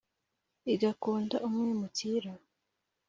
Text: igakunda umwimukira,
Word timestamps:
igakunda 0.73 1.35
umwimukira, 1.47 2.31